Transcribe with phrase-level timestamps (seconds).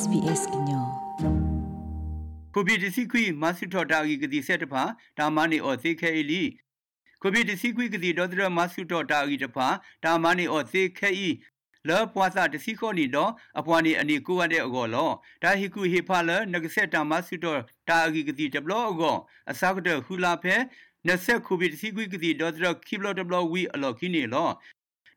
[0.00, 0.86] SBS ညော
[2.54, 4.82] ကိုဗစ်ဒီစီခွီမဆူထော်တာဂီကတိဆက်တဖာ
[5.18, 6.42] ဒါမနီအော်သေခဲအီလီ
[7.22, 9.66] ကိုဗစ်ဒီစီခွီကတိဒေါ်ဒရမဆူထော်တာဂီတဖာ
[10.04, 11.30] ဒါမနီအော်သေခဲအီ
[11.88, 15.10] လောပွားစာတစီခေါနီတော့အပွားနေအနေကိုရတဲ့အကောလော
[15.42, 19.16] ဒါဟီကူဟေဖာလနဂဆက်တာမဆူတော့တာဂီကတိတဘလောအကော
[19.50, 20.56] အစကတဟူလာဖဲ
[21.08, 24.48] နဆက်ခုဘီတစီကွီကတိဒေါ်ဒရခိဘလောတဘလောဝီအလောခိနေလော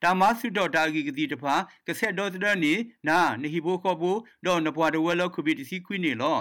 [0.03, 1.53] တာမဆုတော့တာဂီကတိတဖာ
[1.87, 2.73] ကဆက်ဒေါ်ဒရနီ
[3.07, 4.11] နာနဟီဘိုခေါ်ဘူ
[4.45, 6.37] တော့နပွားတဝဲလောခုဘီတစီကွီနေလော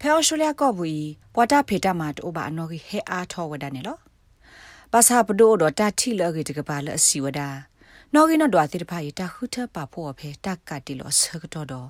[0.00, 3.98] ဖဲအော်စတြေးလျကော့ဘူးပွာတာဖေတာမာတိုဘာအနော်ကြီးဟဲအားထောဝဒနေလော
[4.92, 7.40] ဘာသာပဒိုတော့တာတီလောကြီးတကပါလအစီဝဒ
[8.14, 11.88] နော်ကြီးနော်ဒွာတိတဖာရတာခုထပါဖို့ဖဲတက်ကတီလောဆကတော့တော့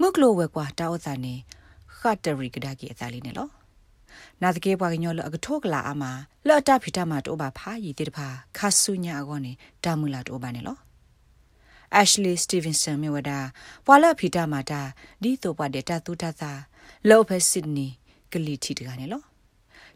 [0.00, 1.34] မုကလိုဝဲကွာတာဥသာနေ
[2.00, 3.48] ခတ်တရီကဒါကြီးအသားလေးနေလော
[4.42, 6.04] နာတကေပွားကညောလအကထောကလာအမ
[6.48, 9.52] လော်တာဖီတာမာတိုဘာဖာရီတိတဖာခါဆုညာအကောနေ
[9.84, 10.76] တာမူလာတိုဘာနေလော
[12.00, 13.30] Ashley Stevenson မြဝဒ
[13.86, 14.80] ပွာလဖီတာမာတာ
[15.22, 16.52] ဒီတော့ပွားတဲ့တတူတသာ
[17.08, 17.86] လောဖက်စစ်နီ
[18.32, 19.22] ကလီတီတကနေလော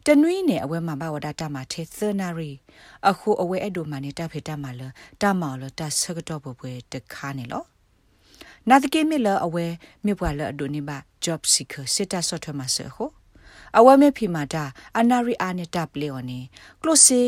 [0.05, 2.51] တနွေးနဲ့အဝဲမှာဘဝဒတာမှာထေသနာရီ
[3.09, 4.81] အခုအဝဲအဲ့ဒိုမှာနေတာဖေတာမှာလ
[5.21, 7.63] တာမော်လတာဆကတော့ဘပွဲတခါနေလော
[8.69, 9.65] နာတကေမီလအဝဲ
[10.05, 13.09] မြပွာလအဒိုနီဘာ job seeker စစ်တာဆော့ထွဲမှာဆဟို
[13.77, 14.63] အဝဲမေဖီမာတာ
[14.99, 16.39] အနာရီအာနေတာပလေော်နေ
[16.81, 17.21] ကလိုစီ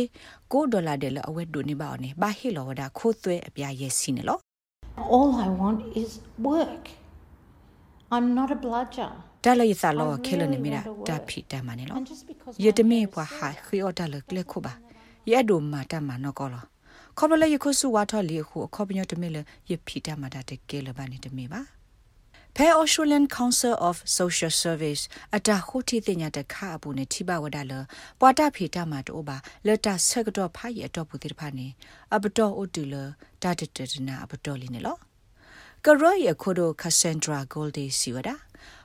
[0.52, 4.38] 9ဒေါ်လာတဲ့လအဝဲဒိုနီဘာနေဘာဟီလောဝဒါခိုးသွဲအပြားရဲ့စီနေလော
[5.16, 6.12] All I want is
[6.52, 6.84] work.
[8.16, 9.12] I'm not a bludger.
[9.46, 11.98] ဒါလယသလောခဲလနေမီတာတာဖီတာမနေလော
[12.64, 14.74] ယတမေပွားဟာခီအော်တာလကလက်ခုပါ
[15.32, 16.64] ရဲ့ဒိုမာတာမနောကောလော
[17.18, 19.38] ခေါပလေယခုစုဝါထော်လီခုခေါပညောတမေလ
[19.72, 21.62] ယဖီတာမတာတကဲလဘာနေတမေပါ
[22.56, 25.04] ဖဲ Australian Council of Social Service
[25.36, 27.74] အတာခုတီတင်ညာတခအပူနဲ့ထိပါဝဒလ
[28.20, 29.38] ပွာတာဖီတာမတိုးပါ
[29.68, 31.68] လတာဆက်ကတော့ဖာရတော့ပူတိတဖာနေ
[32.16, 32.96] အပတော်အိုတူလ
[33.44, 34.98] တာတတနာအပတော်လီနေလော
[35.86, 38.36] ကရောရခိုဒိုကာဆန်ဒရာဂိုလ်ဒီစီဝဒါ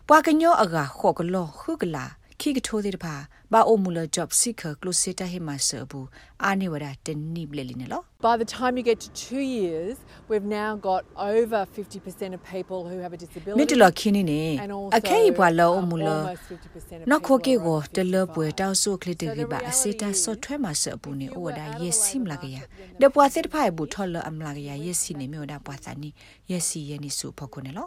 [0.08, 2.04] ပွာကညောအကခော့ကလောခုကလာ
[2.40, 3.14] ခိကထိုးတဲ့တဖာ
[3.52, 6.00] ဘာအိုမူလာ job seeker closeta hema serbu
[6.48, 9.96] ani wada tenni bleli ne lo by the time you get to 2 years
[10.30, 11.02] we've now got
[11.32, 14.40] over 50% of people who have a disability mitlo khini ne
[14.98, 16.16] akai bwa lo omula
[17.10, 20.32] no kho ke go de lo pwe taw so kle de ge ba aseta so
[20.44, 22.64] thwe ma se bu ne o wada yes sim la ge ya
[23.00, 25.26] de pwa se de phai bu thol lo am la ge ya yes si ne
[25.32, 26.10] me wada pwa sa ni
[26.50, 27.84] yes si ye ni su phoko ne lo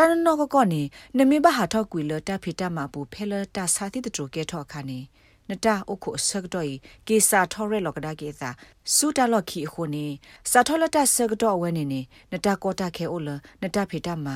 [0.00, 0.82] တန်နောကကောနေ
[1.18, 4.98] နမေဘဟာထောက်ကွေလတာဖီတာမပူဖဲလတာစာတိတတိုကဲထောက်ခါနေ
[5.48, 6.66] နတာအခုဆက်တော့
[7.08, 8.48] ကေစာထော်ရဲလောကဒါကေစာ
[8.94, 10.06] စူတာလော့ခီခုနေ
[10.50, 12.00] စာထော်လတာဆက်တော့ဝဲနေနေ
[12.32, 13.28] နတာကောတာခဲအိုလ
[13.62, 14.28] နတာဖီတာမ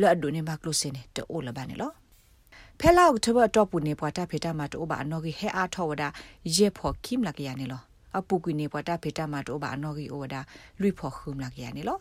[0.00, 1.92] လော့ဒိုနေဘကလုစနေတိုးလဘာနေလော
[2.78, 6.08] ဖဲလောက်ထဘတော့ပူနေပွားတာဖီတာမတိုးပါအနော်ကြီးဟဲအားထော်ဝဒါ
[6.56, 7.82] ရေဖို့ခိမလာကရနေလော
[8.18, 10.40] အပူကွေနေပွားတာဖီတာမတိုးပါအနော်ကြီးအိုဝဒါ
[10.80, 12.00] လွိဖို့ခုမလာကရနေလော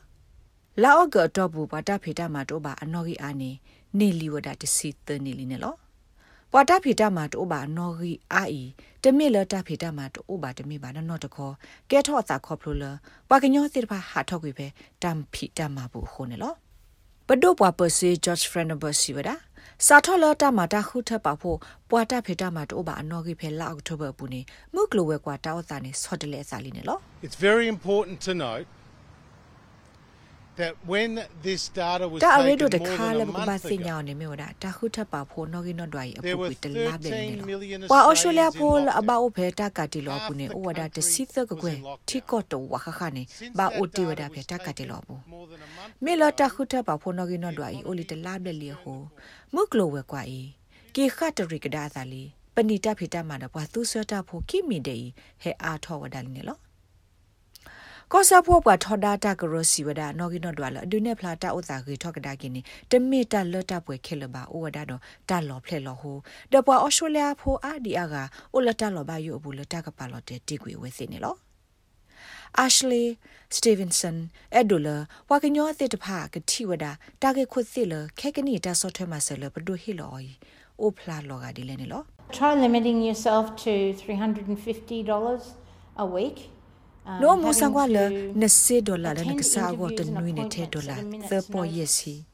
[0.81, 3.51] လာအော့ကတော့ဘူးပါတာဖေတာမှာတော့ပါအနော်ကြီးအာနေ
[3.99, 5.73] နေလီဝဒတစီတနေလီနေလော
[6.51, 8.63] ပွာတာဖေတာမှာတော့ပါအနော်ကြီးအာအီ
[9.03, 11.53] တမေလတာဖေတာမှာတော့ပါတမေပါနော်တခေါ်
[11.89, 12.83] ကဲထော့စာခေါ်ဖလိုလ
[13.29, 14.67] ပွာကညောစစ်ပါဟာထောက်ကွေပဲ
[15.01, 16.53] တမ်ဖီတမ်မှာဘူးခုနေလော
[17.27, 19.29] ပဒိုပွာပစီဂျော့ချ်ဖရန်နဘစီဝဒ
[19.87, 21.57] စာထော်လတာမှာတခုထပ်ပါဖို့
[21.89, 24.41] ပွာတာဖေတာမှာတော့ပါအနော်ကြီးဖဲလာအောက်တိုဘာပူနေ
[24.73, 28.67] မုကလိုဝဲကွာတောက်တာနေဆော့တလဲစာလီနေလော It's very important to note
[30.59, 31.11] that when
[31.45, 34.05] this data was တာရီဒို taken တ more ခါ than လ a ဘကဘာ month စညာ ago,
[34.07, 38.99] နေမျိုးဒါတခုထပ်ပါဖို့နော်ကင်းနော်ဒွိုင်အပူ There were ပီတလာဘဲနေ13 million ပွာအော်စတြေးလျ Australians in ဖိုလ lockdown.
[38.99, 42.09] အဘာအိုဖဲတာကတီလောပူနေ Half အို the ဝဒါတ country စီသကကွယ် was in lockdown.
[42.09, 45.91] တီကော့တောဝခခနေ Since ဘာ that အိုတီဝ data ဒါဖဲ was တာကတီ taken လောပူ more than a month
[46.05, 48.99] မေလ ago, တခုထပ်ပါဖို့နော်ကင်းနော်ဒွိုင်အိုလီတလာဘဲလီဟို
[49.55, 50.41] မုကလိုဝဲကွာအီ
[50.95, 52.23] ကေခတ်တရီကဒါသာလီ
[52.55, 54.97] ပဏိတဖေတာမှာတော့ပွာသူဆွတာဖို့ကိမီဒေ
[55.41, 56.57] ဟဲအားထောဝဒါလီနေလော
[58.15, 62.61] ကောဆာဖို့ပွာထော်ဒါတာကရစီဝဒနော်ဂီနော်ဒွာလအဒုနေဖလာတာဥသာဂီထောက်ကဒါကင်းနီ
[62.91, 66.17] တမီတာလတ်တာပွဲခဲလပါအိုဝဒါတော့တာလော်ဖလက်လော်ဟို
[66.53, 68.15] တပွာအော်စတြေးလျဖိုအာဒီအာက
[68.53, 71.35] အိုလတာလော်ဘာယိုဘူးလတာကပါလော်တဲ့တိကွေဝဲစင်းနေလော
[72.65, 73.05] Ashley
[73.55, 74.17] Stevenson
[74.59, 74.97] Edula
[75.29, 76.85] ဝါကညောအစ်တဖာကတိဝဒ
[77.23, 80.11] တာကေခွသိလခဲကနီတာဆော့ထွဲမှာဆလဘဒိုဟီလော်
[80.81, 82.01] အိုဖလာလော်ကဒီလဲနေလော
[82.35, 83.71] Try limiting yourself to
[84.01, 85.41] $350
[86.03, 86.39] a week.
[87.21, 88.03] No mo sangwa le
[88.39, 91.95] ne se dollar le ne sa go to nui ne the dollar the po yes
[92.05, 92.25] hi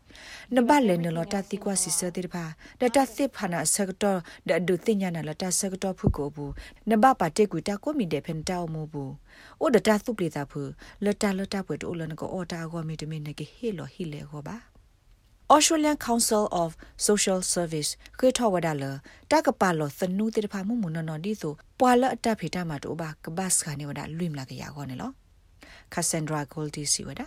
[0.56, 2.45] နဘလည်းနလတာတိကွာစီစတဲ့ပါ
[2.81, 4.19] ဒတာသစ်ဖနာဆကတော့
[4.50, 6.54] ဒဒုတင်ညာနလတာဆကတော့ဖုကိုဘူး
[6.89, 9.13] နဘပါတေကူတာကိုမီတဲ့ဖန်တောက်မှုဘူး
[9.62, 10.62] အိုဒတာသုပလေတာဖု
[11.06, 13.13] လတာလတာပွေတိုလနကိုအော်တာကိုမီတမ
[15.51, 16.69] Australian Council of
[17.07, 18.84] Social Service ခေထောဝဒါလ
[19.31, 25.12] တကပါလောသနူတေတဖာမှုမနနော်ဒီဆိုပွာလအတဖေတာမှာတော့ဘာကဘတ်ခါနေဝဒါလွိမလာကရကောနေလော
[25.94, 27.25] Cassandra Goldie စီဝဒါ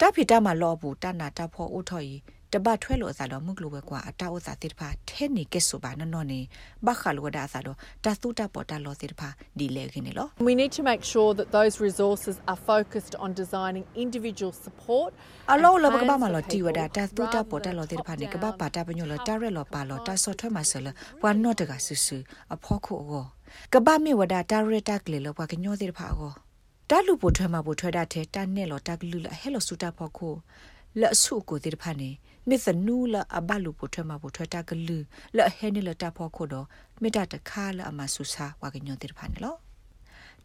[0.00, 2.16] တဖေတာမှာလောဘူးတနာတဖောအိုထော်ီ
[2.54, 6.40] တပတ်ထွဲလို့အစားတော့မုကလိုပဲကွာအတောက်အစားတိတဖာထဲနေကဲဆိုပါနော်နော်နေ
[6.86, 15.10] ဘခါလိုဒါအစားတော့တသုတပေါ်တလောတိတဖာဒီလေခင်းနေလော We need to make sure that those resources are focused on designing individual support
[15.52, 20.86] အလောလဘကဘာမလောတီဝဒါတသုတပေါ်တလောတိတဖာနေကဘာပါတာပညောလတာရက်လောပါလောတာဆော့ထွဲမှာဆလ
[21.20, 22.16] ဘွာနော့တကဆူဆူ
[22.54, 23.24] အဖောခုအော
[23.72, 26.32] ကဘာမေဝဒါတာရက်တာကလေလောဘကညောတိတဖာအော
[26.90, 30.30] တာလူပိုထွဲမှာပိုထွဲတာထဲတာနဲ့လောတာကလူလဟဲလောစူတာဖောခု
[31.00, 32.10] လက်ဆုကိုတိတဖာနေ
[32.48, 34.98] မစ်နူလာအဘလူပိုထွဲမှာပိုထွဲတာကလူ
[35.36, 36.66] လက်ဟဲနေလတာဖောခုတော့
[37.02, 39.56] မေတ္တာတခါလအမဆူစာဝါကညောတိတဖာနေလော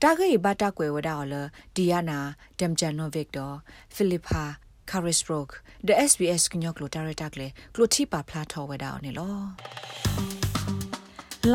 [0.02, 1.34] တာဂေဘတာကွယ်ဝဒါော်လ
[1.76, 2.20] ဒီယာနာ
[2.60, 3.56] ဒမ်ဂျန်နိုဗစ်ဒေါ်
[3.96, 4.44] ဖိလစ်ပါ
[4.92, 5.50] Carisbrook
[5.88, 9.38] the SBS ကညောကလိုတာရတာကလေကလိုတီပါဖလာထော်ဝဒါအောင်နေလော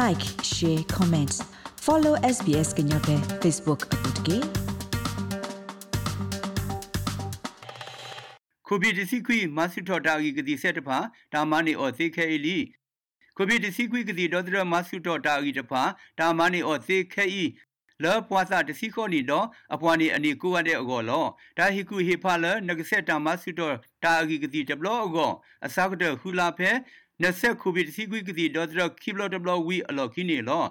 [0.01, 1.37] Like share comments
[1.85, 4.60] follow SBS ကညောပဲ Facebook အပုတ်ကေ
[8.73, 10.99] ကိုဗစ်ဒီစီကွီမဆူထော်တာဂီကတိဆက်တဖာ
[11.33, 12.59] ဒါမနီအော်သေခဲအီလီ
[13.37, 15.83] ကိုဗစ်ဒီစီကွီကတိဒေါ်ဒရမဆူထော်တာဂီတဖာ
[16.19, 17.45] ဒါမနီအော်သေခဲအီ
[18.05, 21.25] လောပွားစာတစီခေါနီတော့အပွားနီအနီကိုရတဲ့အကောလော
[21.59, 25.33] ဒါဟီကူဟေဖာလနကဆက်တာမဆူတော့တာအဂီကတိတဘလောအကော
[25.67, 26.71] အစကတဟူလာဖဲ
[27.23, 30.65] နဆက်ခုဘီတစီကွီကတိဒေါ်ဒရခိဘလောတဘလောဝီအလောခိနေလော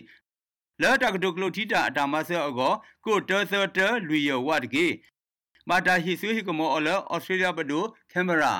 [0.82, 2.72] လာတကဒုကလို့တီတာအတာမဆဲအကော
[3.04, 3.78] ကိုတသတ
[4.08, 4.86] လူရဝတကေ
[5.68, 8.54] မာတာဟီဆွေဟီကမောအလဩစတြေးလျဘဒိုကင်မရာ